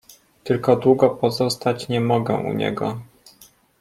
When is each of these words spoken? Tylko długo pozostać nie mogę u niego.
Tylko 0.43 0.75
długo 0.75 1.09
pozostać 1.09 1.87
nie 1.89 2.01
mogę 2.01 2.35
u 2.35 2.53
niego. 2.53 3.01